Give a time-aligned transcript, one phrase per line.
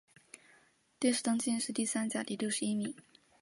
[0.99, 2.95] 殿试登进士第三甲第六十一名。